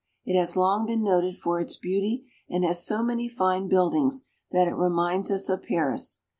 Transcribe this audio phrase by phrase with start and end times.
[0.25, 4.67] It has long been noted for its beauty and has so many fine buildings that
[4.67, 6.23] it reminds us of Paris.